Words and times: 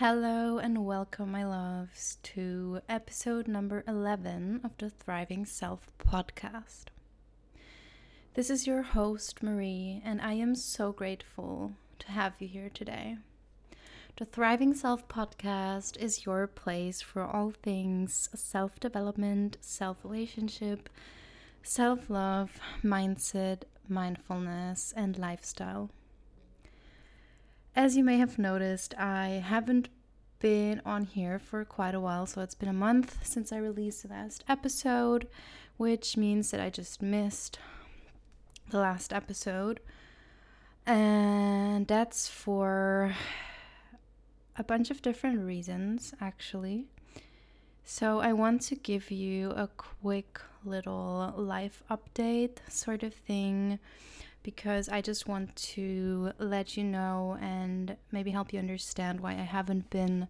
Hello 0.00 0.56
and 0.56 0.86
welcome, 0.86 1.30
my 1.30 1.44
loves, 1.44 2.16
to 2.22 2.80
episode 2.88 3.46
number 3.46 3.84
11 3.86 4.62
of 4.64 4.70
the 4.78 4.88
Thriving 4.88 5.44
Self 5.44 5.90
podcast. 5.98 6.86
This 8.32 8.48
is 8.48 8.66
your 8.66 8.80
host, 8.80 9.42
Marie, 9.42 10.00
and 10.02 10.22
I 10.22 10.32
am 10.32 10.54
so 10.54 10.90
grateful 10.90 11.72
to 11.98 12.12
have 12.12 12.32
you 12.38 12.48
here 12.48 12.70
today. 12.72 13.18
The 14.16 14.24
Thriving 14.24 14.72
Self 14.72 15.06
podcast 15.06 15.98
is 15.98 16.24
your 16.24 16.46
place 16.46 17.02
for 17.02 17.22
all 17.22 17.50
things 17.50 18.30
self 18.34 18.80
development, 18.80 19.58
self 19.60 19.98
relationship, 20.02 20.88
self 21.62 22.08
love, 22.08 22.58
mindset, 22.82 23.64
mindfulness, 23.86 24.94
and 24.96 25.18
lifestyle. 25.18 25.90
As 27.76 27.96
you 27.96 28.02
may 28.02 28.18
have 28.18 28.36
noticed, 28.36 28.94
I 28.98 29.42
haven't 29.46 29.90
been 30.40 30.82
on 30.84 31.04
here 31.04 31.38
for 31.38 31.64
quite 31.64 31.94
a 31.94 32.00
while, 32.00 32.26
so 32.26 32.40
it's 32.40 32.56
been 32.56 32.68
a 32.68 32.72
month 32.72 33.18
since 33.22 33.52
I 33.52 33.58
released 33.58 34.02
the 34.02 34.08
last 34.08 34.42
episode, 34.48 35.28
which 35.76 36.16
means 36.16 36.50
that 36.50 36.60
I 36.60 36.68
just 36.68 37.00
missed 37.00 37.60
the 38.70 38.80
last 38.80 39.12
episode. 39.12 39.78
And 40.84 41.86
that's 41.86 42.26
for 42.26 43.14
a 44.56 44.64
bunch 44.64 44.90
of 44.90 45.00
different 45.00 45.40
reasons, 45.40 46.12
actually. 46.20 46.86
So, 47.84 48.18
I 48.18 48.32
want 48.32 48.62
to 48.62 48.74
give 48.74 49.12
you 49.12 49.50
a 49.50 49.68
quick 49.68 50.40
little 50.64 51.32
life 51.36 51.84
update 51.88 52.58
sort 52.68 53.04
of 53.04 53.14
thing 53.14 53.78
because 54.42 54.88
I 54.88 55.00
just 55.00 55.28
want 55.28 55.54
to 55.56 56.32
let 56.38 56.76
you 56.76 56.84
know 56.84 57.36
and 57.40 57.96
maybe 58.10 58.30
help 58.30 58.52
you 58.52 58.58
understand 58.58 59.20
why 59.20 59.32
I 59.32 59.42
haven't 59.42 59.90
been 59.90 60.28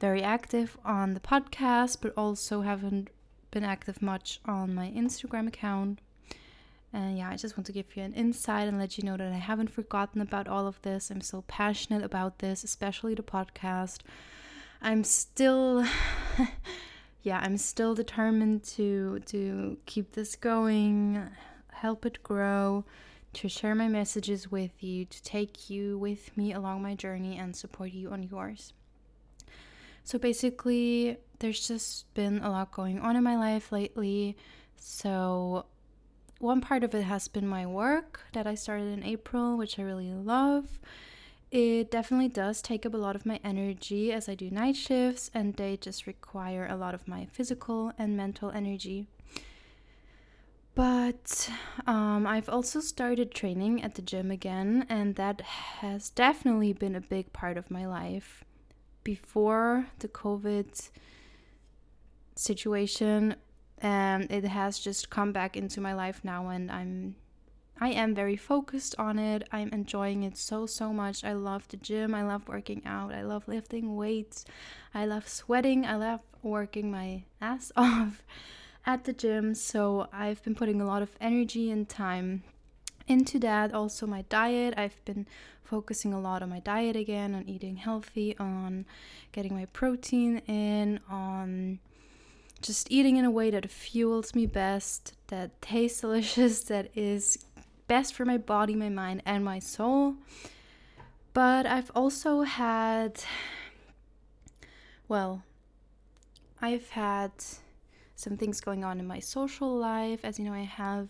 very 0.00 0.22
active 0.22 0.76
on 0.84 1.14
the 1.14 1.20
podcast, 1.20 1.98
but 2.00 2.12
also 2.16 2.62
haven't 2.62 3.10
been 3.50 3.64
active 3.64 4.02
much 4.02 4.40
on 4.44 4.74
my 4.74 4.90
Instagram 4.90 5.46
account. 5.48 6.00
And 6.92 7.18
yeah, 7.18 7.30
I 7.30 7.36
just 7.36 7.56
want 7.56 7.66
to 7.66 7.72
give 7.72 7.96
you 7.96 8.02
an 8.02 8.12
insight 8.12 8.68
and 8.68 8.78
let 8.78 8.98
you 8.98 9.04
know 9.04 9.16
that 9.16 9.32
I 9.32 9.38
haven't 9.38 9.70
forgotten 9.70 10.20
about 10.20 10.46
all 10.46 10.66
of 10.66 10.80
this. 10.82 11.10
I'm 11.10 11.20
still 11.20 11.44
passionate 11.48 12.04
about 12.04 12.38
this, 12.38 12.62
especially 12.62 13.14
the 13.14 13.22
podcast. 13.22 14.00
I'm 14.80 15.02
still 15.02 15.84
yeah, 17.22 17.40
I'm 17.42 17.56
still 17.56 17.94
determined 17.94 18.62
to 18.64 19.20
to 19.26 19.78
keep 19.86 20.12
this 20.12 20.36
going, 20.36 21.22
help 21.72 22.04
it 22.06 22.22
grow 22.22 22.84
to 23.34 23.48
share 23.48 23.74
my 23.74 23.88
messages 23.88 24.50
with 24.50 24.82
you, 24.82 25.04
to 25.04 25.22
take 25.22 25.68
you 25.68 25.98
with 25.98 26.36
me 26.36 26.52
along 26.52 26.82
my 26.82 26.94
journey 26.94 27.38
and 27.38 27.54
support 27.54 27.92
you 27.92 28.10
on 28.10 28.22
yours. 28.22 28.72
So 30.04 30.18
basically, 30.18 31.16
there's 31.38 31.66
just 31.66 32.12
been 32.14 32.38
a 32.38 32.50
lot 32.50 32.72
going 32.72 33.00
on 33.00 33.16
in 33.16 33.24
my 33.24 33.36
life 33.36 33.72
lately. 33.72 34.36
So, 34.76 35.66
one 36.38 36.60
part 36.60 36.84
of 36.84 36.94
it 36.94 37.04
has 37.04 37.28
been 37.28 37.46
my 37.46 37.64
work 37.64 38.20
that 38.32 38.46
I 38.46 38.54
started 38.54 38.92
in 38.92 39.02
April, 39.02 39.56
which 39.56 39.78
I 39.78 39.82
really 39.82 40.12
love. 40.12 40.78
It 41.50 41.90
definitely 41.90 42.28
does 42.28 42.60
take 42.60 42.84
up 42.84 42.94
a 42.94 42.98
lot 42.98 43.16
of 43.16 43.24
my 43.24 43.38
energy 43.44 44.12
as 44.12 44.28
I 44.28 44.34
do 44.34 44.50
night 44.50 44.76
shifts, 44.76 45.30
and 45.32 45.54
they 45.54 45.76
just 45.76 46.06
require 46.06 46.66
a 46.66 46.76
lot 46.76 46.94
of 46.94 47.06
my 47.06 47.26
physical 47.26 47.92
and 47.96 48.16
mental 48.16 48.50
energy. 48.50 49.06
But 50.74 51.50
um, 51.86 52.26
I've 52.26 52.48
also 52.48 52.80
started 52.80 53.32
training 53.32 53.82
at 53.82 53.94
the 53.94 54.02
gym 54.02 54.30
again, 54.30 54.86
and 54.88 55.14
that 55.14 55.40
has 55.40 56.10
definitely 56.10 56.72
been 56.72 56.96
a 56.96 57.00
big 57.00 57.32
part 57.32 57.56
of 57.56 57.70
my 57.70 57.86
life. 57.86 58.44
Before 59.04 59.86
the 60.00 60.08
COVID 60.08 60.90
situation, 62.34 63.36
and 63.78 64.30
it 64.32 64.44
has 64.44 64.78
just 64.78 65.10
come 65.10 65.32
back 65.32 65.56
into 65.56 65.80
my 65.80 65.94
life 65.94 66.22
now, 66.24 66.48
and 66.48 66.70
I'm 66.70 67.16
I 67.80 67.88
am 67.88 68.14
very 68.14 68.36
focused 68.36 68.94
on 68.98 69.18
it. 69.18 69.46
I'm 69.50 69.68
enjoying 69.70 70.22
it 70.22 70.36
so, 70.36 70.64
so 70.64 70.92
much. 70.92 71.24
I 71.24 71.32
love 71.32 71.66
the 71.68 71.76
gym. 71.76 72.14
I 72.14 72.22
love 72.22 72.48
working 72.48 72.82
out. 72.86 73.12
I 73.12 73.22
love 73.22 73.48
lifting 73.48 73.96
weights. 73.96 74.44
I 74.94 75.06
love 75.06 75.28
sweating. 75.28 75.84
I 75.84 75.96
love 75.96 76.20
working 76.42 76.90
my 76.90 77.24
ass 77.40 77.72
off 77.76 78.22
at 78.86 79.04
the 79.04 79.12
gym. 79.12 79.54
So 79.54 80.08
I've 80.12 80.42
been 80.42 80.54
putting 80.54 80.80
a 80.80 80.86
lot 80.86 81.02
of 81.02 81.10
energy 81.20 81.70
and 81.70 81.88
time 81.88 82.42
into 83.06 83.38
that. 83.40 83.74
Also, 83.74 84.06
my 84.06 84.22
diet. 84.22 84.74
I've 84.76 85.04
been 85.04 85.26
focusing 85.62 86.12
a 86.12 86.20
lot 86.20 86.42
on 86.42 86.50
my 86.50 86.60
diet 86.60 86.96
again, 86.96 87.34
on 87.34 87.48
eating 87.48 87.76
healthy, 87.76 88.36
on 88.38 88.84
getting 89.32 89.54
my 89.54 89.66
protein 89.66 90.38
in, 90.46 91.00
on 91.08 91.78
just 92.60 92.90
eating 92.90 93.16
in 93.16 93.24
a 93.24 93.30
way 93.30 93.50
that 93.50 93.70
fuels 93.70 94.34
me 94.34 94.46
best, 94.46 95.14
that 95.28 95.60
tastes 95.60 96.00
delicious, 96.02 96.62
that 96.64 96.90
is 96.94 97.44
best 97.86 98.14
for 98.14 98.24
my 98.24 98.38
body, 98.38 98.74
my 98.74 98.88
mind, 98.88 99.22
and 99.26 99.44
my 99.44 99.58
soul. 99.58 100.14
But 101.32 101.66
I've 101.66 101.90
also 101.94 102.42
had, 102.42 103.24
well, 105.08 105.42
I've 106.62 106.90
had 106.90 107.32
some 108.24 108.36
things 108.38 108.60
going 108.60 108.82
on 108.84 108.98
in 108.98 109.06
my 109.06 109.20
social 109.20 109.76
life. 109.76 110.20
As 110.24 110.38
you 110.38 110.46
know, 110.46 110.54
I 110.54 110.62
have 110.62 111.08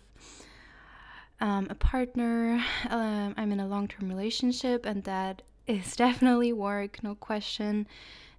um, 1.39 1.67
a 1.69 1.75
partner, 1.75 2.61
um, 2.89 3.33
I'm 3.37 3.51
in 3.51 3.59
a 3.61 3.67
long 3.67 3.87
term 3.87 4.09
relationship, 4.09 4.85
and 4.85 5.03
that 5.05 5.41
is 5.65 5.95
definitely 6.05 6.53
work, 6.53 7.01
no 7.01 7.15
question. 7.15 7.87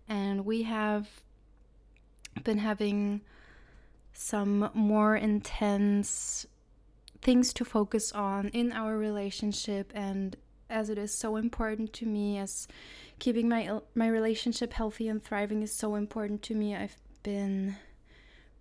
And 0.08 0.44
we 0.44 0.62
have 0.64 1.08
been 2.44 2.58
having 2.58 3.22
some 4.12 4.70
more 4.74 5.16
intense 5.16 6.46
things 7.22 7.52
to 7.54 7.64
focus 7.64 8.12
on 8.12 8.48
in 8.48 8.72
our 8.72 8.96
relationship 8.96 9.90
and 9.94 10.36
as 10.68 10.90
it 10.90 10.98
is 10.98 11.12
so 11.12 11.36
important 11.36 11.92
to 11.92 12.06
me 12.06 12.38
as 12.38 12.68
keeping 13.18 13.48
my 13.48 13.80
my 13.94 14.06
relationship 14.06 14.72
healthy 14.72 15.08
and 15.08 15.22
thriving 15.22 15.62
is 15.62 15.72
so 15.72 15.94
important 15.94 16.42
to 16.42 16.54
me 16.54 16.74
i've 16.74 16.96
been 17.22 17.76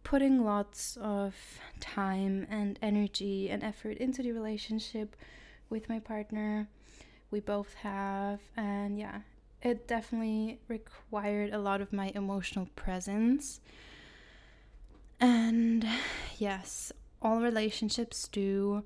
putting 0.05 0.45
lots 0.45 0.97
of 1.01 1.35
time 1.79 2.45
and 2.49 2.77
energy 2.81 3.49
and 3.49 3.63
effort 3.63 3.97
into 3.97 4.21
the 4.21 4.31
relationship 4.31 5.15
with 5.69 5.89
my 5.89 5.99
partner. 5.99 6.69
We 7.31 7.39
both 7.39 7.73
have 7.73 8.39
and 8.55 8.97
yeah 8.97 9.21
it 9.63 9.87
definitely 9.87 10.59
required 10.67 11.51
a 11.51 11.57
lot 11.57 11.81
of 11.81 11.91
my 11.91 12.11
emotional 12.13 12.69
presence. 12.75 13.59
And 15.19 15.85
yes 16.37 16.93
all 17.21 17.41
relationships 17.41 18.27
do. 18.27 18.83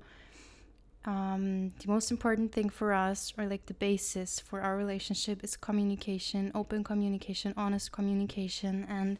Um, 1.04 1.72
the 1.80 1.88
most 1.88 2.10
important 2.10 2.52
thing 2.52 2.70
for 2.70 2.92
us 2.92 3.32
or 3.36 3.46
like 3.46 3.66
the 3.66 3.74
basis 3.74 4.40
for 4.40 4.60
our 4.60 4.76
relationship 4.76 5.42
is 5.42 5.56
communication 5.56 6.52
open 6.54 6.84
communication 6.84 7.54
honest 7.56 7.90
communication 7.90 8.86
and 8.86 9.18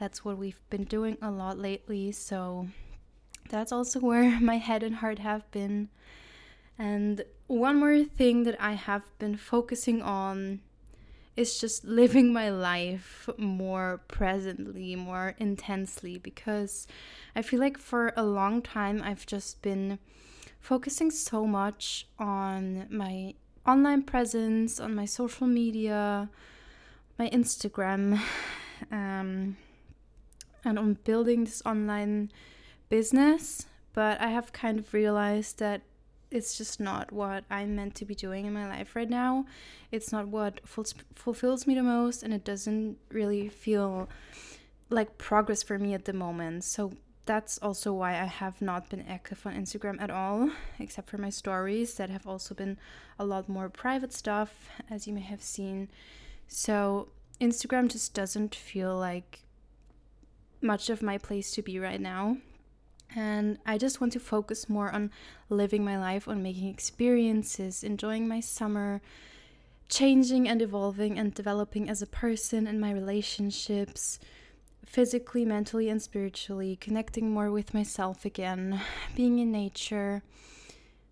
that's 0.00 0.24
what 0.24 0.38
we've 0.38 0.62
been 0.70 0.84
doing 0.84 1.18
a 1.20 1.30
lot 1.30 1.58
lately. 1.58 2.10
So 2.10 2.68
that's 3.50 3.70
also 3.70 4.00
where 4.00 4.40
my 4.40 4.56
head 4.56 4.82
and 4.82 4.96
heart 4.96 5.18
have 5.18 5.48
been. 5.52 5.90
And 6.78 7.22
one 7.46 7.76
more 7.76 8.02
thing 8.04 8.44
that 8.44 8.56
I 8.58 8.72
have 8.72 9.02
been 9.18 9.36
focusing 9.36 10.00
on 10.00 10.60
is 11.36 11.60
just 11.60 11.84
living 12.00 12.32
my 12.32 12.48
life 12.48 13.28
more 13.36 14.00
presently, 14.08 14.96
more 14.96 15.34
intensely, 15.38 16.16
because 16.16 16.86
I 17.36 17.42
feel 17.42 17.60
like 17.60 17.76
for 17.76 18.14
a 18.16 18.24
long 18.24 18.62
time 18.62 19.02
I've 19.04 19.26
just 19.26 19.60
been 19.60 19.98
focusing 20.60 21.10
so 21.10 21.46
much 21.46 22.06
on 22.18 22.86
my 22.88 23.34
online 23.66 24.02
presence, 24.02 24.80
on 24.80 24.94
my 24.94 25.04
social 25.04 25.46
media, 25.46 26.30
my 27.18 27.28
Instagram. 27.28 28.18
Um, 28.90 29.58
and 30.64 30.78
on 30.78 30.94
building 31.04 31.44
this 31.44 31.62
online 31.64 32.30
business, 32.88 33.66
but 33.92 34.20
I 34.20 34.28
have 34.28 34.52
kind 34.52 34.78
of 34.78 34.92
realized 34.94 35.58
that 35.58 35.82
it's 36.30 36.56
just 36.56 36.78
not 36.78 37.10
what 37.10 37.44
I'm 37.50 37.74
meant 37.74 37.96
to 37.96 38.04
be 38.04 38.14
doing 38.14 38.46
in 38.46 38.52
my 38.52 38.68
life 38.68 38.94
right 38.94 39.10
now. 39.10 39.46
It's 39.90 40.12
not 40.12 40.28
what 40.28 40.60
ful- 40.64 40.84
fulfills 41.14 41.66
me 41.66 41.74
the 41.74 41.82
most, 41.82 42.22
and 42.22 42.32
it 42.32 42.44
doesn't 42.44 42.98
really 43.10 43.48
feel 43.48 44.08
like 44.90 45.18
progress 45.18 45.62
for 45.62 45.78
me 45.78 45.94
at 45.94 46.04
the 46.04 46.12
moment. 46.12 46.64
So 46.64 46.92
that's 47.26 47.58
also 47.58 47.92
why 47.92 48.12
I 48.12 48.24
have 48.24 48.60
not 48.60 48.88
been 48.88 49.04
active 49.08 49.44
on 49.46 49.54
Instagram 49.54 50.00
at 50.00 50.10
all, 50.10 50.50
except 50.78 51.10
for 51.10 51.18
my 51.18 51.30
stories 51.30 51.94
that 51.94 52.10
have 52.10 52.26
also 52.26 52.54
been 52.54 52.78
a 53.18 53.24
lot 53.24 53.48
more 53.48 53.68
private 53.68 54.12
stuff, 54.12 54.68
as 54.88 55.06
you 55.06 55.12
may 55.12 55.20
have 55.20 55.42
seen. 55.42 55.88
So 56.48 57.08
Instagram 57.40 57.88
just 57.88 58.14
doesn't 58.14 58.54
feel 58.54 58.96
like 58.96 59.40
much 60.62 60.90
of 60.90 61.02
my 61.02 61.18
place 61.18 61.50
to 61.52 61.62
be 61.62 61.78
right 61.78 62.00
now. 62.00 62.36
And 63.14 63.58
I 63.66 63.76
just 63.76 64.00
want 64.00 64.12
to 64.12 64.20
focus 64.20 64.68
more 64.68 64.90
on 64.92 65.10
living 65.48 65.84
my 65.84 65.98
life, 65.98 66.28
on 66.28 66.42
making 66.42 66.68
experiences, 66.68 67.82
enjoying 67.82 68.28
my 68.28 68.40
summer, 68.40 69.00
changing 69.88 70.48
and 70.48 70.62
evolving 70.62 71.18
and 71.18 71.34
developing 71.34 71.90
as 71.90 72.00
a 72.00 72.06
person 72.06 72.66
in 72.66 72.78
my 72.78 72.92
relationships, 72.92 74.20
physically, 74.86 75.44
mentally, 75.44 75.88
and 75.88 76.00
spiritually, 76.00 76.76
connecting 76.76 77.32
more 77.32 77.50
with 77.50 77.74
myself 77.74 78.24
again, 78.24 78.80
being 79.16 79.40
in 79.40 79.50
nature, 79.50 80.22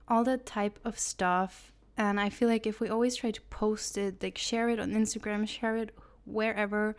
all 0.07 0.23
that 0.25 0.47
type 0.47 0.79
of 0.85 0.99
stuff. 0.99 1.73
And 1.97 2.21
I 2.21 2.31
feel 2.31 2.49
like 2.49 2.67
if 2.67 2.79
we 2.79 2.89
always 2.89 3.17
try 3.17 3.33
to 3.33 3.41
post 3.43 3.99
it, 3.99 4.23
like 4.23 4.39
share 4.39 4.69
it 4.69 4.79
on 4.79 4.93
Instagram, 4.93 5.49
share 5.49 5.77
it 5.77 5.91
wherever, 6.25 6.95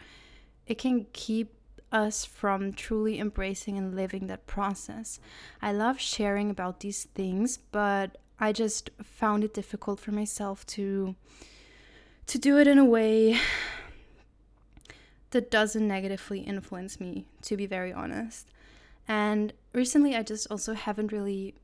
it 0.67 0.77
can 0.77 1.05
keep 1.13 1.53
us 1.91 2.25
from 2.25 2.73
truly 2.73 3.19
embracing 3.19 3.77
and 3.77 3.95
living 3.95 4.27
that 4.27 4.47
process. 4.47 5.19
I 5.61 5.71
love 5.71 5.99
sharing 5.99 6.49
about 6.49 6.79
these 6.79 7.05
things, 7.05 7.57
but 7.71 8.17
I 8.39 8.51
just 8.51 8.89
found 9.01 9.43
it 9.43 9.53
difficult 9.53 9.99
for 9.99 10.11
myself 10.11 10.65
to 10.67 11.15
to 12.27 12.37
do 12.37 12.59
it 12.59 12.67
in 12.67 12.77
a 12.77 12.85
way 12.85 13.39
that 15.31 15.49
doesn't 15.49 15.87
negatively 15.87 16.41
influence 16.41 16.99
me, 16.99 17.25
to 17.41 17.57
be 17.57 17.65
very 17.65 17.91
honest. 17.91 18.47
And 19.07 19.51
recently 19.73 20.15
I 20.15 20.21
just 20.21 20.45
also 20.51 20.73
haven't 20.73 21.11
really 21.11 21.55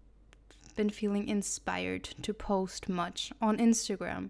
been 0.76 0.90
feeling 0.90 1.28
inspired 1.28 2.04
to 2.24 2.34
post 2.34 2.90
much 2.90 3.32
on 3.42 3.58
Instagram. 3.58 4.30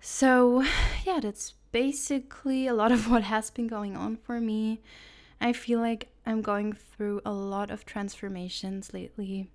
So, 0.00 0.64
yeah, 1.06 1.20
that's 1.20 1.54
basically 1.74 2.68
a 2.68 2.72
lot 2.72 2.92
of 2.96 3.10
what 3.10 3.24
has 3.24 3.50
been 3.50 3.66
going 3.66 3.96
on 3.96 4.16
for 4.16 4.40
me. 4.40 4.80
I 5.40 5.52
feel 5.52 5.80
like 5.80 6.08
I'm 6.24 6.40
going 6.40 6.72
through 6.72 7.20
a 7.26 7.32
lot 7.32 7.70
of 7.70 7.84
transformations 7.84 8.94
lately 8.94 9.50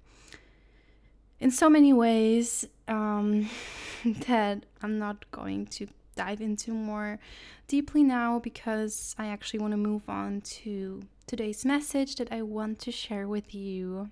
in 1.39 1.49
so 1.49 1.69
many 1.69 1.93
ways 1.93 2.67
um, 2.89 3.49
that 4.27 4.65
I'm 4.83 4.99
not 4.99 5.31
going 5.31 5.67
to 5.67 5.87
dive 6.17 6.41
into 6.41 6.73
more 6.73 7.17
deeply 7.67 8.03
now 8.03 8.39
because 8.39 9.15
I 9.17 9.27
actually 9.27 9.61
want 9.61 9.71
to 9.71 9.77
move 9.77 10.09
on 10.09 10.41
to 10.41 11.01
today's 11.25 11.63
message 11.63 12.17
that 12.17 12.31
I 12.31 12.41
want 12.41 12.79
to 12.79 12.91
share 12.91 13.27
with 13.27 13.55
you. 13.55 14.09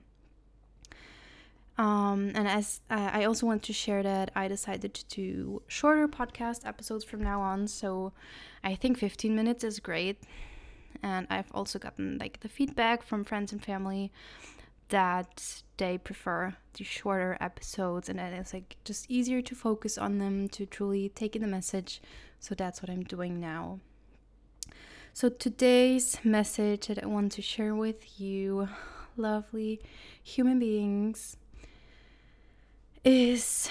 Um, 1.77 2.31
and 2.33 2.47
as 2.47 2.81
uh, 2.89 3.12
I 3.13 3.25
also 3.25 3.45
want 3.45 3.62
to 3.63 3.74
share 3.74 4.01
that 4.01 4.31
I 4.35 4.47
decided 4.47 4.94
to 4.95 5.06
do 5.06 5.62
shorter 5.68 6.07
podcast 6.07 6.65
episodes 6.65 7.03
from 7.03 7.21
now 7.21 7.41
on. 7.41 7.68
So 7.68 8.13
I 8.63 8.75
think 8.75 8.97
15 8.97 9.35
minutes 9.35 9.63
is 9.63 9.79
great. 9.79 10.24
And 11.03 11.27
I've 11.29 11.51
also 11.53 11.77
gotten 11.77 12.18
like 12.18 12.39
the 12.39 12.50
feedback 12.50 13.03
from 13.03 13.24
friends 13.24 13.51
and 13.51 13.63
family 13.63 14.12
that 14.89 15.62
they 15.77 15.97
prefer 15.97 16.56
the 16.74 16.83
shorter 16.83 17.38
episodes 17.39 18.09
and 18.09 18.18
that 18.18 18.33
it's 18.33 18.53
like 18.53 18.77
just 18.83 19.09
easier 19.09 19.41
to 19.41 19.53
focus 19.53 19.97
on 19.97 20.18
them 20.18 20.47
to 20.50 20.65
truly 20.65 21.09
take 21.09 21.35
in 21.35 21.41
the 21.41 21.47
message. 21.47 22.01
So 22.39 22.56
that's 22.56 22.81
what 22.81 22.89
I'm 22.89 23.03
doing 23.03 23.39
now. 23.39 23.79
So 25.13 25.29
today's 25.29 26.19
message 26.24 26.88
that 26.88 27.03
I 27.03 27.07
want 27.07 27.31
to 27.33 27.41
share 27.41 27.75
with 27.75 28.19
you, 28.19 28.69
lovely 29.18 29.81
human 30.24 30.59
beings, 30.59 31.38
is 33.07 33.69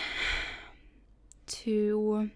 to 1.46 2.30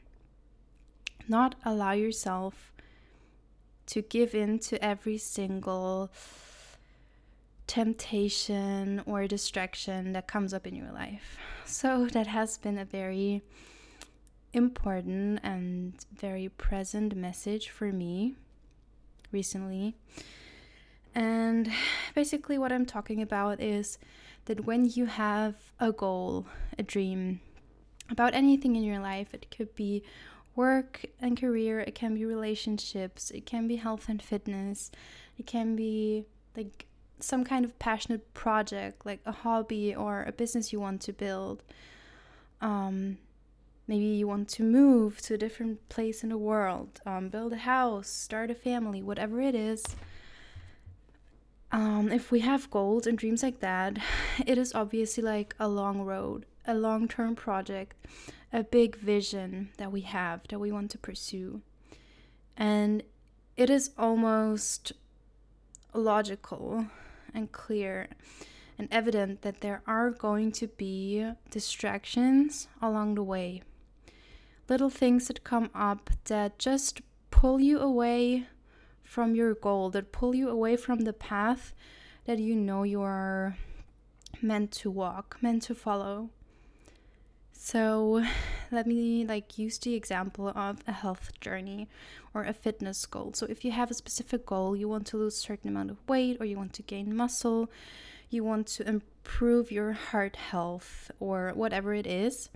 not 1.26 1.54
allow 1.64 1.92
yourself 1.92 2.74
to 3.86 4.02
give 4.02 4.34
in 4.34 4.58
to 4.58 4.84
every 4.84 5.16
single 5.16 6.10
temptation 7.66 9.02
or 9.06 9.26
distraction 9.26 10.12
that 10.12 10.28
comes 10.28 10.52
up 10.52 10.66
in 10.66 10.74
your 10.74 10.92
life. 10.92 11.38
So, 11.64 12.06
that 12.08 12.26
has 12.26 12.58
been 12.58 12.76
a 12.76 12.84
very 12.84 13.42
important 14.52 15.40
and 15.42 15.94
very 16.14 16.50
present 16.50 17.16
message 17.16 17.70
for 17.70 17.92
me 17.92 18.34
recently. 19.32 19.96
And 21.14 21.72
basically, 22.14 22.58
what 22.58 22.72
I'm 22.72 22.84
talking 22.84 23.22
about 23.22 23.58
is 23.58 23.98
that 24.46 24.66
when 24.66 24.84
you 24.84 25.06
have 25.06 25.54
a 25.78 25.92
goal, 25.92 26.46
a 26.78 26.82
dream 26.82 27.40
about 28.10 28.34
anything 28.34 28.76
in 28.76 28.82
your 28.82 28.98
life, 28.98 29.32
it 29.32 29.54
could 29.56 29.74
be 29.74 30.02
work 30.56 31.06
and 31.20 31.40
career, 31.40 31.80
it 31.80 31.94
can 31.94 32.14
be 32.14 32.24
relationships, 32.24 33.30
it 33.30 33.46
can 33.46 33.68
be 33.68 33.76
health 33.76 34.08
and 34.08 34.20
fitness, 34.20 34.90
it 35.38 35.46
can 35.46 35.76
be 35.76 36.24
like 36.56 36.86
some 37.20 37.44
kind 37.44 37.64
of 37.64 37.78
passionate 37.78 38.32
project, 38.34 39.06
like 39.06 39.20
a 39.24 39.32
hobby 39.32 39.94
or 39.94 40.24
a 40.24 40.32
business 40.32 40.72
you 40.72 40.80
want 40.80 41.00
to 41.02 41.12
build. 41.12 41.62
Um, 42.60 43.18
maybe 43.86 44.04
you 44.04 44.26
want 44.26 44.48
to 44.50 44.62
move 44.62 45.20
to 45.22 45.34
a 45.34 45.38
different 45.38 45.88
place 45.88 46.22
in 46.22 46.30
the 46.30 46.38
world, 46.38 47.00
um, 47.06 47.28
build 47.28 47.52
a 47.52 47.58
house, 47.58 48.08
start 48.08 48.50
a 48.50 48.54
family, 48.54 49.02
whatever 49.02 49.40
it 49.40 49.54
is 49.54 49.84
um, 51.72 52.10
if 52.10 52.30
we 52.30 52.40
have 52.40 52.70
goals 52.70 53.06
and 53.06 53.16
dreams 53.16 53.42
like 53.42 53.60
that, 53.60 53.98
it 54.46 54.58
is 54.58 54.74
obviously 54.74 55.22
like 55.22 55.54
a 55.58 55.68
long 55.68 56.02
road, 56.02 56.46
a 56.66 56.74
long 56.74 57.08
term 57.08 57.34
project, 57.34 57.94
a 58.52 58.62
big 58.62 58.96
vision 58.96 59.70
that 59.76 59.92
we 59.92 60.02
have 60.02 60.40
that 60.48 60.58
we 60.58 60.72
want 60.72 60.90
to 60.92 60.98
pursue. 60.98 61.62
And 62.56 63.02
it 63.56 63.70
is 63.70 63.90
almost 63.96 64.92
logical 65.94 66.86
and 67.32 67.50
clear 67.52 68.08
and 68.78 68.88
evident 68.90 69.42
that 69.42 69.60
there 69.60 69.82
are 69.86 70.10
going 70.10 70.52
to 70.52 70.66
be 70.66 71.30
distractions 71.50 72.68
along 72.80 73.14
the 73.14 73.22
way. 73.22 73.62
Little 74.68 74.90
things 74.90 75.28
that 75.28 75.44
come 75.44 75.70
up 75.74 76.10
that 76.24 76.58
just 76.58 77.02
pull 77.30 77.60
you 77.60 77.78
away 77.78 78.46
from 79.10 79.34
your 79.34 79.54
goal, 79.54 79.90
that 79.90 80.12
pull 80.12 80.36
you 80.36 80.48
away 80.48 80.76
from 80.76 81.00
the 81.00 81.12
path 81.12 81.74
that 82.26 82.38
you 82.38 82.54
know 82.54 82.84
you 82.84 83.02
are 83.02 83.56
meant 84.40 84.70
to 84.70 84.88
walk, 84.88 85.36
meant 85.40 85.64
to 85.64 85.74
follow. 85.74 86.30
So, 87.52 88.24
let 88.70 88.86
me 88.86 89.26
like 89.26 89.58
use 89.58 89.78
the 89.78 89.96
example 89.96 90.52
of 90.54 90.78
a 90.86 90.92
health 90.92 91.32
journey 91.40 91.88
or 92.32 92.44
a 92.44 92.52
fitness 92.52 93.04
goal. 93.04 93.32
So, 93.34 93.46
if 93.46 93.64
you 93.64 93.72
have 93.72 93.90
a 93.90 93.94
specific 93.94 94.46
goal, 94.46 94.76
you 94.76 94.88
want 94.88 95.08
to 95.08 95.16
lose 95.16 95.34
a 95.38 95.40
certain 95.40 95.70
amount 95.70 95.90
of 95.90 96.08
weight 96.08 96.36
or 96.38 96.46
you 96.46 96.56
want 96.56 96.72
to 96.74 96.82
gain 96.82 97.16
muscle, 97.16 97.68
you 98.30 98.44
want 98.44 98.68
to 98.68 98.88
improve 98.88 99.72
your 99.72 99.92
heart 99.92 100.36
health 100.36 101.10
or 101.18 101.50
whatever 101.56 101.94
it 101.94 102.06
is, 102.06 102.48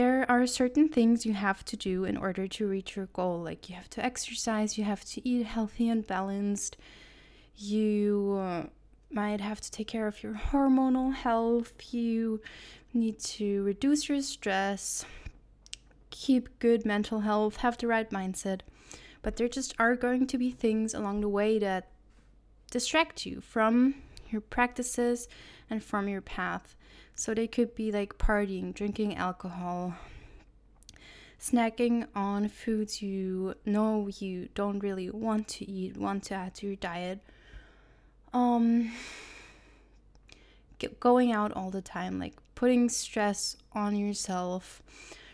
there 0.00 0.24
are 0.30 0.46
certain 0.46 0.88
things 0.88 1.26
you 1.26 1.34
have 1.34 1.62
to 1.62 1.76
do 1.76 2.06
in 2.06 2.16
order 2.16 2.48
to 2.48 2.66
reach 2.66 2.96
your 2.96 3.04
goal. 3.12 3.38
Like 3.38 3.68
you 3.68 3.76
have 3.76 3.90
to 3.90 4.02
exercise, 4.02 4.78
you 4.78 4.84
have 4.84 5.04
to 5.04 5.28
eat 5.28 5.44
healthy 5.44 5.90
and 5.90 6.06
balanced, 6.06 6.78
you 7.54 8.38
uh, 8.40 8.62
might 9.10 9.42
have 9.42 9.60
to 9.60 9.70
take 9.70 9.88
care 9.88 10.06
of 10.06 10.22
your 10.22 10.32
hormonal 10.32 11.12
health, 11.12 11.92
you 11.92 12.40
need 12.94 13.18
to 13.18 13.62
reduce 13.62 14.08
your 14.08 14.22
stress, 14.22 15.04
keep 16.08 16.58
good 16.60 16.86
mental 16.86 17.20
health, 17.20 17.56
have 17.56 17.76
the 17.76 17.86
right 17.86 18.08
mindset. 18.08 18.60
But 19.20 19.36
there 19.36 19.48
just 19.48 19.74
are 19.78 19.96
going 19.96 20.26
to 20.28 20.38
be 20.38 20.50
things 20.50 20.94
along 20.94 21.20
the 21.20 21.28
way 21.28 21.58
that 21.58 21.90
distract 22.70 23.26
you 23.26 23.42
from 23.42 23.96
your 24.30 24.40
practices 24.40 25.28
and 25.68 25.84
from 25.84 26.08
your 26.08 26.22
path. 26.22 26.74
So 27.20 27.34
they 27.34 27.48
could 27.48 27.74
be 27.74 27.92
like 27.92 28.16
partying, 28.16 28.72
drinking 28.72 29.14
alcohol, 29.14 29.92
snacking 31.38 32.06
on 32.14 32.48
foods 32.48 33.02
you 33.02 33.56
know 33.66 34.08
you 34.20 34.48
don't 34.54 34.78
really 34.78 35.10
want 35.10 35.46
to 35.48 35.70
eat, 35.70 35.98
want 35.98 36.22
to 36.24 36.34
add 36.34 36.54
to 36.54 36.66
your 36.68 36.76
diet. 36.76 37.20
Um 38.32 38.92
going 40.98 41.30
out 41.30 41.52
all 41.52 41.70
the 41.70 41.82
time, 41.82 42.18
like 42.18 42.36
putting 42.54 42.88
stress 42.88 43.54
on 43.74 43.96
yourself, 43.96 44.82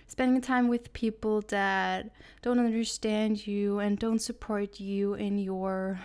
spending 0.09 0.41
time 0.41 0.67
with 0.67 0.93
people 0.93 1.41
that 1.43 2.11
don't 2.43 2.59
understand 2.59 3.47
you 3.47 3.79
and 3.79 3.97
don't 3.97 4.19
support 4.19 4.81
you 4.81 5.15
in 5.15 5.39
your 5.39 6.01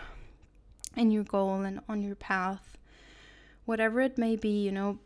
in 0.95 1.09
your 1.09 1.23
goal 1.23 1.63
and 1.63 1.79
on 1.89 2.03
your 2.03 2.13
path. 2.13 2.77
Whatever 3.65 4.01
it 4.01 4.19
may 4.19 4.35
be, 4.35 4.63
you 4.63 4.71
know, 4.71 4.99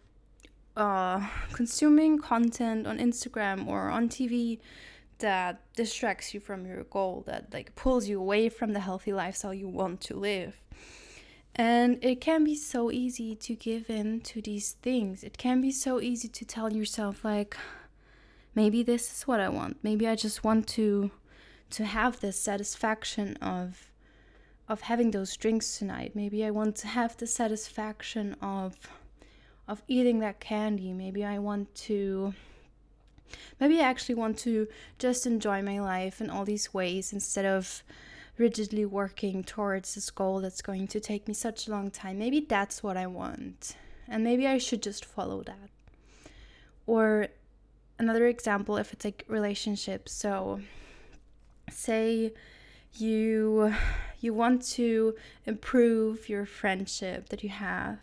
uh, 0.75 1.25
consuming 1.53 2.19
content 2.19 2.85
on 2.87 2.99
Instagram 2.99 3.67
or 3.67 3.89
on 3.89 4.09
TV 4.09 4.59
that 5.19 5.61
distracts 5.75 6.33
you 6.33 6.39
from 6.39 6.65
your 6.65 6.83
goal, 6.85 7.23
that 7.27 7.53
like 7.53 7.75
pulls 7.75 8.07
you 8.07 8.19
away 8.19 8.49
from 8.49 8.73
the 8.73 8.81
healthy 8.81 9.13
lifestyle 9.13 9.53
you 9.53 9.67
want 9.67 10.01
to 10.01 10.15
live. 10.15 10.61
And 11.55 12.03
it 12.03 12.19
can 12.19 12.43
be 12.43 12.55
so 12.55 12.91
easy 12.91 13.33
to 13.35 13.55
give 13.55 13.89
in 13.89 14.19
to 14.21 14.41
these 14.41 14.73
things. 14.73 15.23
It 15.23 15.37
can 15.37 15.61
be 15.61 15.71
so 15.71 16.01
easy 16.01 16.27
to 16.27 16.43
tell 16.43 16.73
yourself 16.73 17.23
like 17.23 17.55
maybe 18.53 18.83
this 18.83 19.09
is 19.11 19.23
what 19.25 19.39
I 19.39 19.47
want. 19.47 19.77
Maybe 19.81 20.07
I 20.07 20.15
just 20.15 20.43
want 20.43 20.67
to 20.69 21.11
to 21.71 21.85
have 21.85 22.19
this 22.19 22.39
satisfaction 22.39 23.37
of 23.37 23.91
of 24.67 24.81
having 24.81 25.11
those 25.11 25.37
drinks 25.37 25.77
tonight. 25.77 26.11
Maybe 26.13 26.43
I 26.43 26.51
want 26.51 26.75
to 26.77 26.87
have 26.87 27.15
the 27.15 27.27
satisfaction 27.27 28.35
of 28.41 28.75
of 29.67 29.81
eating 29.87 30.19
that 30.19 30.39
candy. 30.39 30.93
Maybe 30.93 31.23
I 31.23 31.39
want 31.39 31.73
to 31.75 32.33
Maybe 33.59 33.79
I 33.79 33.83
actually 33.83 34.15
want 34.15 34.37
to 34.39 34.67
just 34.99 35.25
enjoy 35.25 35.61
my 35.61 35.79
life 35.79 36.21
in 36.21 36.29
all 36.29 36.45
these 36.45 36.73
ways 36.73 37.11
instead 37.11 37.45
of 37.45 37.83
rigidly 38.37 38.85
working 38.85 39.43
towards 39.43 39.95
this 39.95 40.09
goal 40.09 40.41
that's 40.41 40.61
going 40.61 40.87
to 40.89 40.99
take 40.99 41.27
me 41.27 41.33
such 41.33 41.67
a 41.67 41.71
long 41.71 41.89
time. 41.89 42.19
Maybe 42.19 42.41
that's 42.41 42.83
what 42.83 42.97
I 42.97 43.07
want. 43.07 43.75
And 44.07 44.23
maybe 44.23 44.45
I 44.45 44.57
should 44.57 44.83
just 44.83 45.05
follow 45.05 45.41
that. 45.43 45.69
Or 46.85 47.27
another 47.97 48.27
example, 48.27 48.77
if 48.77 48.93
it's 48.93 49.05
like 49.05 49.23
relationships. 49.27 50.11
So, 50.11 50.61
say 51.71 52.33
you 52.93 53.73
you 54.19 54.33
want 54.33 54.63
to 54.63 55.15
improve 55.45 56.29
your 56.29 56.45
friendship 56.45 57.29
that 57.29 57.43
you 57.43 57.49
have 57.49 57.99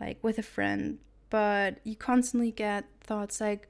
like 0.00 0.18
with 0.22 0.38
a 0.38 0.42
friend 0.42 0.98
but 1.30 1.78
you 1.84 1.96
constantly 1.96 2.50
get 2.50 2.84
thoughts 3.00 3.40
like 3.40 3.68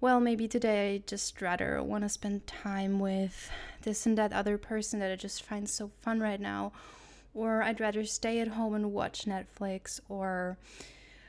well, 0.00 0.20
maybe 0.20 0.46
today 0.46 0.94
I 0.94 1.02
just 1.06 1.40
rather 1.42 1.82
want 1.82 2.04
to 2.04 2.08
spend 2.08 2.46
time 2.46 3.00
with 3.00 3.50
this 3.82 4.06
and 4.06 4.16
that 4.16 4.32
other 4.32 4.56
person 4.56 5.00
that 5.00 5.10
I 5.10 5.16
just 5.16 5.42
find 5.42 5.68
so 5.68 5.90
fun 6.00 6.20
right 6.20 6.40
now. 6.40 6.72
Or 7.34 7.62
I'd 7.62 7.80
rather 7.80 8.04
stay 8.04 8.38
at 8.38 8.48
home 8.48 8.74
and 8.74 8.92
watch 8.92 9.24
Netflix. 9.24 9.98
Or 10.08 10.56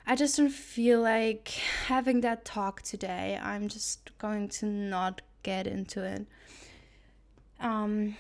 I 0.06 0.16
just 0.16 0.38
don't 0.38 0.52
feel 0.52 1.02
like 1.02 1.48
having 1.88 2.22
that 2.22 2.46
talk 2.46 2.84
today. 2.84 3.40
I'm 3.42 3.70
just 3.70 4.16
going 4.20 4.50
to 4.50 4.68
not 4.68 5.22
get 5.42 5.66
into 5.66 6.04
it. 6.04 6.28
Um, 7.60 8.18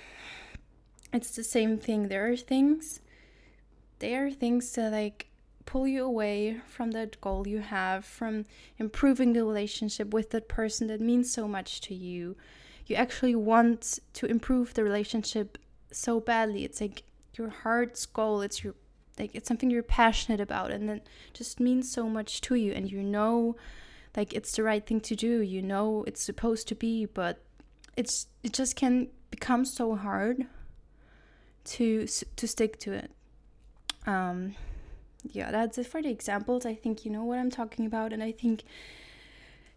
it's 1.14 1.36
the 1.36 1.44
same 1.44 1.78
thing. 1.78 2.08
There 2.08 2.28
are 2.28 2.36
things, 2.36 3.02
there 4.00 4.26
are 4.26 4.32
things 4.32 4.72
that 4.74 4.92
like 4.92 5.29
pull 5.70 5.88
you 5.88 6.04
away 6.04 6.60
from 6.66 6.90
that 6.90 7.22
goal 7.22 7.48
you 7.48 7.60
have, 7.60 8.04
from 8.04 8.44
improving 8.80 9.34
the 9.34 9.46
relationship 9.46 10.12
with 10.12 10.32
that 10.32 10.48
person 10.48 10.88
that 10.88 11.00
means 11.00 11.32
so 11.32 11.48
much 11.48 11.80
to 11.80 11.94
you. 11.94 12.36
You 12.88 12.96
actually 12.96 13.36
want 13.36 14.00
to 14.14 14.26
improve 14.26 14.74
the 14.74 14.84
relationship 14.84 15.60
so 15.92 16.20
badly. 16.20 16.64
It's 16.64 16.82
like 16.82 17.04
your 17.36 17.50
heart's 17.50 18.08
goal, 18.08 18.42
it's 18.42 18.64
your 18.64 18.74
like 19.20 19.36
it's 19.36 19.48
something 19.48 19.70
you're 19.70 19.84
passionate 19.84 20.40
about 20.40 20.72
and 20.72 20.90
it 20.90 21.08
just 21.34 21.60
means 21.60 21.92
so 21.92 22.10
much 22.10 22.40
to 22.42 22.56
you 22.56 22.72
and 22.72 22.90
you 22.90 23.04
know 23.04 23.58
like 24.16 24.34
it's 24.34 24.56
the 24.56 24.64
right 24.64 24.88
thing 24.88 25.02
to 25.02 25.16
do. 25.16 25.40
You 25.42 25.62
know 25.62 26.04
it's 26.08 26.24
supposed 26.24 26.68
to 26.70 26.76
be, 26.76 27.06
but 27.06 27.44
it's 27.96 28.26
it 28.42 28.54
just 28.54 28.76
can 28.76 29.10
become 29.30 29.66
so 29.66 29.96
hard 29.96 30.48
to 31.66 32.08
to 32.08 32.48
stick 32.48 32.80
to 32.80 32.94
it. 32.94 33.12
Um 34.08 34.56
yeah, 35.24 35.52
that's 35.52 35.78
it 35.78 35.88
for 35.88 36.02
the 36.02 36.10
examples. 36.10 36.66
I 36.66 36.76
think 36.76 37.06
you 37.06 37.12
know 37.12 37.24
what 37.24 37.40
I'm 37.40 37.52
talking 37.52 37.86
about, 37.86 38.14
and 38.14 38.24
I 38.24 38.32
think 38.32 38.64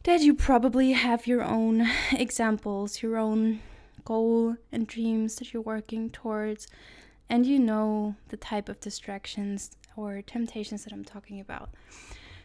that 0.04 0.20
you 0.20 0.34
probably 0.34 0.92
have 0.92 1.26
your 1.26 1.42
own 1.42 1.88
examples, 2.12 3.02
your 3.02 3.16
own 3.16 3.60
goal 4.04 4.56
and 4.70 4.86
dreams 4.86 5.36
that 5.36 5.52
you're 5.52 5.62
working 5.62 6.10
towards, 6.10 6.66
and 7.28 7.46
you 7.46 7.58
know 7.58 8.16
the 8.28 8.36
type 8.36 8.68
of 8.68 8.80
distractions 8.80 9.72
or 9.96 10.22
temptations 10.22 10.84
that 10.84 10.92
I'm 10.92 11.04
talking 11.04 11.40
about. 11.40 11.70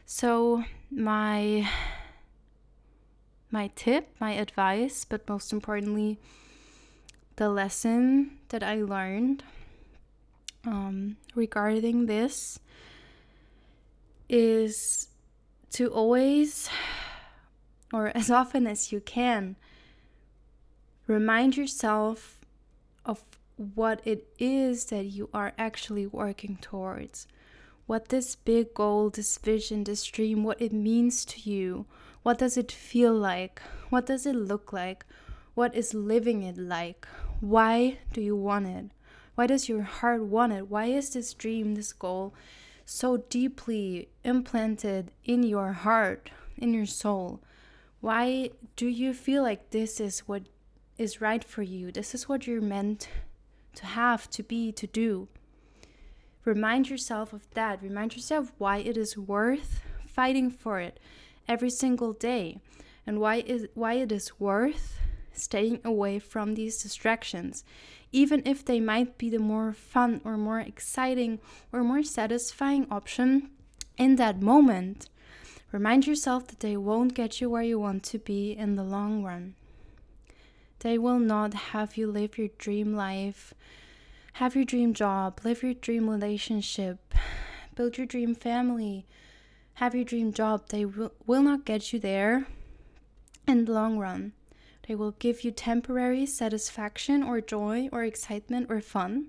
So, 0.05 0.63
my 0.91 1.69
my 3.51 3.71
tip, 3.75 4.09
my 4.19 4.33
advice, 4.33 5.05
but 5.05 5.27
most 5.29 5.53
importantly, 5.53 6.19
the 7.37 7.49
lesson 7.49 8.39
that 8.49 8.61
I 8.61 8.81
learned 8.81 9.43
um, 10.65 11.17
regarding 11.33 12.07
this 12.07 12.59
is 14.29 15.09
to 15.71 15.87
always, 15.87 16.69
or 17.93 18.07
as 18.15 18.29
often 18.29 18.67
as 18.67 18.91
you 18.91 18.99
can, 18.99 19.55
remind 21.07 21.57
yourself 21.57 22.39
of 23.05 23.23
what 23.55 24.01
it 24.05 24.27
is 24.37 24.85
that 24.85 25.05
you 25.05 25.29
are 25.33 25.53
actually 25.57 26.05
working 26.05 26.57
towards. 26.61 27.27
What 27.85 28.09
this 28.09 28.35
big 28.35 28.73
goal, 28.73 29.09
this 29.09 29.37
vision, 29.37 29.85
this 29.85 30.03
dream, 30.03 30.43
what 30.43 30.61
it 30.61 30.73
means 30.73 31.23
to 31.25 31.49
you. 31.49 31.85
What 32.23 32.37
does 32.37 32.57
it 32.57 32.71
feel 32.71 33.13
like? 33.13 33.61
What 33.89 34.05
does 34.05 34.25
it 34.25 34.35
look 34.35 34.73
like? 34.73 35.05
What 35.55 35.73
is 35.73 35.93
living 35.93 36.43
it 36.43 36.57
like? 36.57 37.07
Why 37.39 37.99
do 38.11 38.21
you 38.21 38.35
want 38.35 38.67
it? 38.67 38.91
Why 39.35 39.47
does 39.47 39.69
your 39.69 39.83
heart 39.83 40.23
want 40.23 40.53
it? 40.53 40.67
Why 40.67 40.87
is 40.87 41.11
this 41.11 41.33
dream, 41.33 41.75
this 41.75 41.93
goal 41.93 42.33
so 42.89 43.17
deeply 43.17 44.07
implanted 44.23 45.11
in 45.25 45.43
your 45.43 45.73
heart, 45.73 46.31
in 46.57 46.73
your 46.73 46.85
soul? 46.85 47.41
Why 47.99 48.51
do 48.77 48.87
you 48.87 49.13
feel 49.13 49.43
like 49.43 49.71
this 49.71 49.99
is 49.99 50.21
what 50.21 50.43
is 50.97 51.19
right 51.19 51.43
for 51.43 51.61
you? 51.61 51.91
This 51.91 52.15
is 52.15 52.29
what 52.29 52.47
you're 52.47 52.61
meant 52.61 53.09
to 53.75 53.85
have, 53.85 54.29
to 54.31 54.41
be, 54.41 54.71
to 54.71 54.87
do. 54.87 55.27
Remind 56.45 56.89
yourself 56.89 57.33
of 57.33 57.45
that. 57.55 57.83
Remind 57.83 58.15
yourself 58.15 58.53
why 58.57 58.77
it 58.77 58.95
is 58.95 59.17
worth 59.17 59.81
fighting 60.07 60.49
for 60.49 60.79
it 60.79 60.97
every 61.45 61.69
single 61.69 62.13
day 62.13 62.59
and 63.05 63.19
why 63.19 63.43
is 63.45 63.67
why 63.73 63.93
it 63.93 64.11
is 64.11 64.39
worth 64.39 64.99
staying 65.37 65.79
away 65.83 66.19
from 66.19 66.55
these 66.55 66.81
distractions 66.81 67.63
even 68.11 68.41
if 68.45 68.63
they 68.63 68.79
might 68.79 69.17
be 69.17 69.29
the 69.29 69.39
more 69.39 69.73
fun 69.73 70.21
or 70.23 70.37
more 70.37 70.59
exciting 70.59 71.39
or 71.71 71.83
more 71.83 72.03
satisfying 72.03 72.87
option 72.89 73.49
in 73.97 74.15
that 74.15 74.41
moment. 74.41 75.09
Remind 75.71 76.07
yourself 76.07 76.47
that 76.47 76.61
they 76.61 76.77
won't 76.77 77.13
get 77.13 77.41
you 77.41 77.49
where 77.49 77.63
you 77.63 77.79
want 77.79 78.03
to 78.03 78.19
be 78.19 78.51
in 78.51 78.75
the 78.75 78.83
long 78.83 79.23
run. 79.23 79.55
They 80.79 80.97
will 80.97 81.19
not 81.19 81.53
have 81.53 81.97
you 81.97 82.07
live 82.07 82.37
your 82.37 82.49
dream 82.57 82.95
life, 82.95 83.53
have 84.33 84.55
your 84.55 84.65
dream 84.65 84.93
job, 84.93 85.41
live 85.43 85.63
your 85.63 85.73
dream 85.73 86.09
relationship, 86.09 87.13
build 87.75 87.97
your 87.97 88.07
dream 88.07 88.35
family, 88.35 89.05
have 89.75 89.93
your 89.93 90.05
dream 90.05 90.31
job. 90.31 90.69
They 90.69 90.85
will, 90.85 91.11
not 91.27 91.65
get 91.65 91.91
you 91.91 91.99
there 91.99 92.47
in 93.47 93.65
the 93.65 93.73
long 93.73 93.97
run. 93.97 94.33
They 94.87 94.95
will 94.95 95.11
give 95.11 95.43
you 95.43 95.51
temporary 95.51 96.25
satisfaction 96.25 97.21
or 97.21 97.41
joy 97.41 97.89
or 97.91 98.03
excitement 98.03 98.67
or 98.69 98.79
fun, 98.79 99.27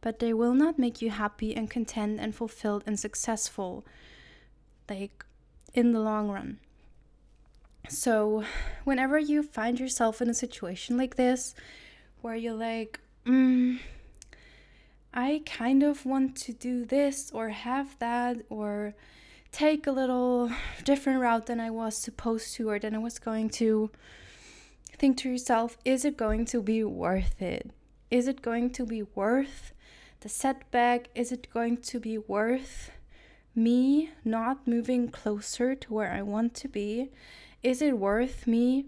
but 0.00 0.20
they 0.20 0.32
will 0.32 0.54
not 0.54 0.78
make 0.78 1.02
you 1.02 1.10
happy 1.10 1.54
and 1.54 1.68
content 1.68 2.20
and 2.20 2.34
fulfilled 2.34 2.84
and 2.86 2.98
successful, 2.98 3.84
like 4.88 5.24
in 5.74 5.92
the 5.92 6.00
long 6.00 6.28
run. 6.28 6.60
So, 7.88 8.44
whenever 8.84 9.18
you 9.18 9.42
find 9.42 9.80
yourself 9.80 10.20
in 10.22 10.30
a 10.30 10.34
situation 10.34 10.96
like 10.96 11.16
this, 11.16 11.54
where 12.20 12.36
you're 12.36 12.52
like, 12.52 13.00
mm, 13.26 13.80
I 15.12 15.42
kind 15.46 15.82
of 15.82 16.06
want 16.06 16.36
to 16.36 16.52
do 16.52 16.84
this 16.84 17.30
or 17.32 17.48
have 17.48 17.98
that 17.98 18.42
or 18.48 18.94
take 19.50 19.86
a 19.86 19.92
little 19.92 20.52
different 20.84 21.20
route 21.20 21.46
than 21.46 21.58
I 21.58 21.70
was 21.70 21.96
supposed 21.96 22.54
to 22.54 22.68
or 22.68 22.78
than 22.78 22.94
I 22.94 22.98
was 22.98 23.18
going 23.18 23.48
to, 23.50 23.90
think 24.98 25.16
to 25.18 25.30
yourself 25.30 25.78
is 25.84 26.04
it 26.04 26.16
going 26.16 26.44
to 26.46 26.60
be 26.60 26.82
worth 26.82 27.40
it? 27.40 27.70
Is 28.10 28.26
it 28.26 28.42
going 28.42 28.70
to 28.70 28.84
be 28.84 29.02
worth 29.14 29.72
the 30.20 30.28
setback? 30.28 31.08
Is 31.14 31.30
it 31.30 31.48
going 31.52 31.76
to 31.78 32.00
be 32.00 32.18
worth 32.18 32.90
me 33.54 34.10
not 34.24 34.66
moving 34.66 35.08
closer 35.08 35.74
to 35.74 35.94
where 35.94 36.12
I 36.12 36.22
want 36.22 36.54
to 36.54 36.68
be? 36.68 37.10
Is 37.62 37.80
it 37.82 37.98
worth 37.98 38.46
me 38.46 38.86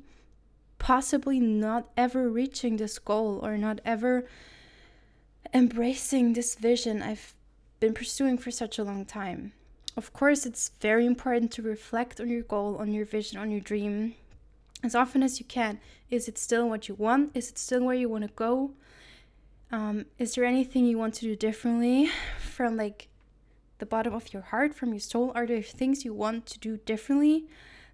possibly 0.78 1.38
not 1.38 1.88
ever 1.96 2.28
reaching 2.28 2.76
this 2.76 2.98
goal 2.98 3.40
or 3.42 3.56
not 3.56 3.80
ever 3.84 4.26
embracing 5.52 6.32
this 6.32 6.54
vision 6.54 7.02
I've 7.02 7.34
been 7.78 7.94
pursuing 7.94 8.38
for 8.38 8.50
such 8.50 8.78
a 8.78 8.84
long 8.84 9.04
time? 9.04 9.52
Of 9.96 10.12
course, 10.12 10.46
it's 10.46 10.70
very 10.80 11.04
important 11.04 11.52
to 11.52 11.62
reflect 11.62 12.20
on 12.20 12.28
your 12.28 12.42
goal, 12.42 12.76
on 12.76 12.92
your 12.92 13.04
vision, 13.04 13.38
on 13.38 13.50
your 13.50 13.60
dream, 13.60 14.14
as 14.82 14.94
often 14.94 15.22
as 15.22 15.38
you 15.38 15.46
can. 15.46 15.78
Is 16.10 16.28
it 16.28 16.38
still 16.38 16.68
what 16.68 16.88
you 16.88 16.94
want? 16.94 17.30
Is 17.34 17.50
it 17.50 17.58
still 17.58 17.84
where 17.84 17.94
you 17.94 18.08
want 18.08 18.24
to 18.24 18.30
go? 18.34 18.72
Um, 19.72 20.06
is 20.18 20.34
there 20.34 20.44
anything 20.44 20.84
you 20.84 20.98
want 20.98 21.14
to 21.14 21.20
do 21.20 21.36
differently 21.36 22.10
from 22.40 22.76
like 22.76 23.08
the 23.78 23.86
bottom 23.86 24.14
of 24.14 24.32
your 24.32 24.42
heart, 24.42 24.74
from 24.74 24.92
your 24.92 25.00
soul? 25.00 25.32
Are 25.34 25.46
there 25.46 25.62
things 25.62 26.04
you 26.04 26.12
want 26.12 26.46
to 26.46 26.58
do 26.58 26.78
differently? 26.78 27.46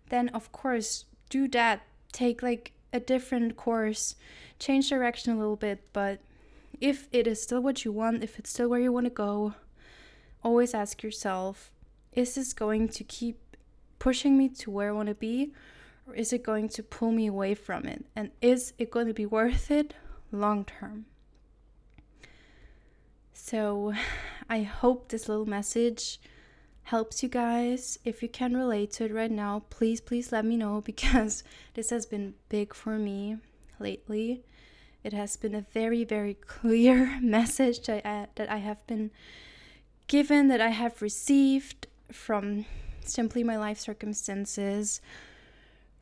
Then, 0.09 0.28
of 0.31 0.52
course, 0.52 1.05
do 1.28 1.49
that. 1.49 1.83
Take 2.12 2.43
like 2.43 2.73
a 2.93 3.00
different 3.00 3.57
course, 3.57 4.16
change 4.59 4.88
direction 4.88 5.33
a 5.33 5.38
little 5.38 5.57
bit. 5.57 5.83
But 5.93 6.21
if 6.81 7.09
it 7.12 7.26
is 7.26 7.43
still 7.43 7.61
what 7.61 7.85
you 7.85 7.93
want, 7.93 8.23
if 8.23 8.38
it's 8.38 8.50
still 8.50 8.69
where 8.69 8.81
you 8.81 8.93
want 8.93 9.07
to 9.07 9.11
go, 9.11 9.55
always 10.43 10.75
ask 10.75 11.02
yourself 11.02 11.71
is 12.12 12.35
this 12.35 12.55
going 12.55 12.88
to 12.88 13.05
keep 13.05 13.57
pushing 13.99 14.38
me 14.38 14.49
to 14.49 14.71
where 14.71 14.88
I 14.88 14.93
want 14.93 15.09
to 15.09 15.14
be? 15.14 15.52
Or 16.07 16.15
is 16.15 16.33
it 16.33 16.43
going 16.43 16.69
to 16.71 16.83
pull 16.83 17.13
me 17.13 17.27
away 17.27 17.55
from 17.55 17.85
it? 17.87 18.05
And 18.15 18.31
is 18.41 18.73
it 18.79 18.91
going 18.91 19.07
to 19.07 19.15
be 19.15 19.27
worth 19.27 19.71
it 19.71 19.95
long 20.31 20.65
term? 20.65 21.07
So 23.33 23.93
I 24.49 24.63
hope 24.63 25.09
this 25.09 25.29
little 25.29 25.47
message 25.47 26.21
helps 26.85 27.23
you 27.23 27.29
guys. 27.29 27.99
If 28.05 28.23
you 28.23 28.29
can 28.29 28.57
relate 28.57 28.93
to 28.93 29.05
it 29.05 29.13
right 29.13 29.31
now, 29.31 29.65
please, 29.71 30.01
please 30.01 30.31
let 30.31 30.45
me 30.45 30.57
know 30.57 30.81
because 30.85 31.43
this 31.75 31.91
has 31.91 32.07
been 32.07 32.35
big 32.49 32.75
for 32.75 32.99
me 32.99 33.39
lately. 33.79 34.45
It 35.03 35.13
has 35.13 35.37
been 35.37 35.55
a 35.55 35.61
very, 35.61 36.05
very 36.05 36.35
clear 36.35 37.19
message 37.23 37.87
that 37.87 38.07
I, 38.07 38.27
that 38.37 38.51
I 38.51 38.59
have 38.59 38.85
been 38.87 39.11
given, 40.07 40.49
that 40.49 40.61
I 40.61 40.71
have 40.71 41.03
received 41.03 41.87
from 42.11 42.65
simply 43.05 43.45
my 43.45 43.57
life 43.57 43.79
circumstances, 43.79 45.01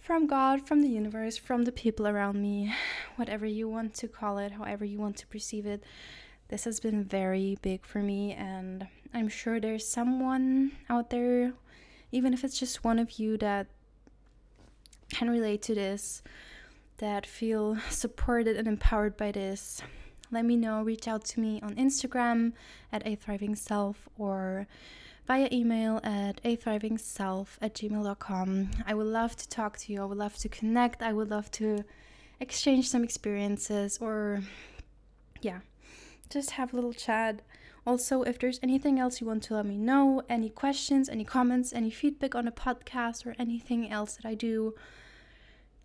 from 0.05 0.27
God, 0.27 0.67
from 0.67 0.83
the 0.83 0.89
universe, 0.89 1.39
from 1.39 1.65
the 1.65 1.73
people 1.73 2.07
around 2.07 2.41
me, 2.41 2.71
whatever 3.17 3.47
you 3.47 3.67
want 3.67 3.95
to 3.95 4.07
call 4.07 4.37
it, 4.37 4.53
however 4.53 4.85
you 4.85 4.99
want 4.99 5.17
to 5.17 5.27
perceive 5.27 5.65
it. 5.65 5.83
This 6.49 6.65
has 6.65 6.79
been 6.79 7.05
very 7.05 7.57
big 7.63 7.87
for 7.87 8.01
me, 8.01 8.35
and 8.35 8.87
I'm 9.15 9.31
sure 9.31 9.59
there's 9.59 9.89
someone 9.89 10.73
out 10.91 11.09
there, 11.09 11.55
even 12.13 12.35
if 12.35 12.45
it's 12.45 12.59
just 12.61 12.85
one 12.85 12.99
of 12.99 13.19
you, 13.19 13.39
that 13.39 13.67
can 15.09 15.31
relate 15.31 15.63
to 15.63 15.75
this 15.75 16.23
that 16.99 17.25
feel 17.25 17.79
supported 17.89 18.59
and 18.59 18.69
empowered 18.69 19.17
by 19.17 19.33
this, 19.33 19.81
let 20.31 20.45
me 20.45 20.55
know. 20.55 20.83
Reach 20.83 21.09
out 21.09 21.25
to 21.25 21.41
me 21.41 21.61
on 21.63 21.77
Instagram 21.77 22.53
at 22.93 23.07
a 23.07 23.15
thriving 23.15 23.55
self 23.55 24.07
or 24.19 24.67
via 25.27 25.49
email 25.51 26.01
at 26.03 26.41
a 26.45 26.57
thriving 26.57 26.99
self 26.99 27.59
at 27.63 27.75
gmail.com. 27.75 28.71
I 28.87 28.95
would 28.95 29.07
love 29.07 29.37
to 29.37 29.49
talk 29.49 29.79
to 29.79 29.93
you. 29.93 30.03
I 30.03 30.05
would 30.05 30.19
love 30.19 30.37
to 30.39 30.49
connect. 30.49 31.03
I 31.03 31.13
would 31.13 31.31
love 31.31 31.51
to 31.53 31.85
exchange 32.41 32.89
some 32.89 33.05
experiences 33.05 33.99
or, 34.01 34.43
yeah, 35.41 35.61
just 36.29 36.53
have 36.53 36.73
a 36.73 36.77
little 36.77 36.93
chat. 36.93 37.41
Also, 37.87 38.23
if 38.23 38.39
there's 38.39 38.61
anything 38.63 38.99
else 38.99 39.21
you 39.21 39.27
want 39.27 39.43
to 39.45 39.55
let 39.55 39.67
me 39.67 39.77
know, 39.77 40.23
any 40.29 40.49
questions, 40.49 41.09
any 41.09 41.25
comments, 41.25 41.73
any 41.73 41.91
feedback 41.91 42.35
on 42.35 42.49
a 42.49 42.53
podcast, 42.53 43.27
or 43.27 43.35
anything 43.39 43.91
else 43.91 44.17
that 44.17 44.27
I 44.27 44.35
do, 44.35 44.75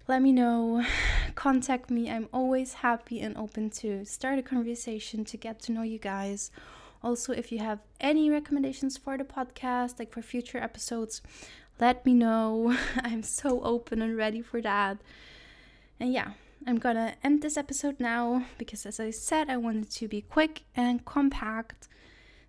let 0.08 0.22
me 0.22 0.32
know. 0.32 0.86
Contact 1.36 1.90
me. 1.90 2.10
I'm 2.10 2.30
always 2.34 2.74
happy 2.74 3.20
and 3.20 3.38
open 3.38 3.70
to 3.82 4.06
start 4.06 4.40
a 4.40 4.42
conversation 4.42 5.26
to 5.26 5.38
get 5.38 5.62
to 5.64 5.74
know 5.74 5.84
you 5.84 6.00
guys. 6.00 6.52
Also, 7.02 7.32
if 7.32 7.52
you 7.52 7.60
have 7.60 7.80
any 8.00 8.30
recommendations 8.30 8.98
for 8.98 9.18
the 9.18 9.24
podcast, 9.24 10.00
like 10.00 10.12
for 10.12 10.22
future 10.22 10.58
episodes, 10.58 11.22
let 11.80 12.06
me 12.06 12.14
know. 12.14 12.76
I'm 12.98 13.24
so 13.24 13.62
open 13.64 14.02
and 14.02 14.18
ready 14.18 14.42
for 14.42 14.62
that. 14.62 14.98
And 16.00 16.12
yeah, 16.12 16.32
I'm 16.68 16.78
gonna 16.78 17.16
end 17.24 17.42
this 17.42 17.58
episode 17.58 18.00
now 18.00 18.46
because, 18.58 18.86
as 18.86 19.00
I 19.00 19.12
said, 19.12 19.50
I 19.50 19.58
wanted 19.58 19.90
to 19.92 20.08
be 20.08 20.22
quick 20.22 20.64
and 20.76 21.06
compact. 21.06 21.88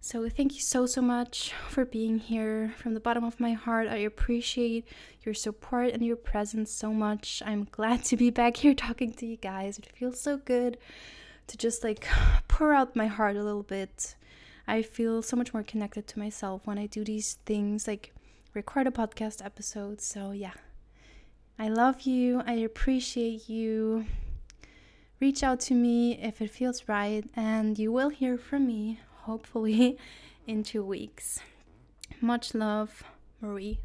So, 0.00 0.28
thank 0.28 0.54
you 0.54 0.61
so, 0.61 0.87
so 0.87 1.02
much 1.02 1.52
for 1.69 1.85
being 1.85 2.19
here. 2.19 2.73
From 2.76 2.95
the 2.95 3.00
bottom 3.00 3.23
of 3.23 3.38
my 3.38 3.52
heart, 3.52 3.87
I 3.87 3.99
appreciate 3.99 4.87
your 5.23 5.35
support 5.35 5.92
and 5.92 6.04
your 6.04 6.16
presence 6.16 6.73
so 6.73 6.92
much. 6.92 7.42
I'm 7.45 7.69
glad 7.71 8.04
to 8.04 8.16
be 8.16 8.30
back 8.30 8.57
here 8.57 8.75
talking 8.75 9.12
to 9.12 9.26
you 9.26 9.37
guys. 9.37 9.78
It 9.78 9.87
feels 9.95 10.21
so 10.21 10.38
good 10.38 10.78
to 11.47 11.57
just 11.57 11.85
like 11.85 12.09
pour 12.49 12.73
out 12.73 12.97
my 12.97 13.07
heart 13.07 13.37
a 13.37 13.45
little 13.45 13.62
bit. 13.62 14.16
I 14.67 14.83
feel 14.83 15.23
so 15.23 15.37
much 15.37 15.52
more 15.52 15.62
connected 15.62 16.07
to 16.09 16.19
myself 16.19 16.67
when 16.67 16.79
I 16.79 16.87
do 16.87 17.05
these 17.05 17.35
things, 17.47 17.87
like 17.87 18.12
record 18.55 18.87
a 18.87 18.90
podcast 18.90 19.45
episode. 19.45 20.00
So, 20.00 20.31
yeah, 20.33 20.55
I 21.59 21.69
love 21.69 22.02
you. 22.02 22.43
I 22.47 22.55
appreciate 22.55 23.49
you. 23.49 24.07
Reach 25.21 25.43
out 25.43 25.61
to 25.61 25.75
me 25.75 26.19
if 26.19 26.40
it 26.40 26.50
feels 26.50 26.88
right, 26.88 27.25
and 27.37 27.79
you 27.79 27.93
will 27.93 28.09
hear 28.09 28.38
from 28.38 28.67
me 28.67 29.00
hopefully 29.23 29.99
in 30.47 30.62
two 30.62 30.83
weeks. 30.83 31.40
Much 32.21 32.55
love, 32.55 33.02
Marie. 33.40 33.81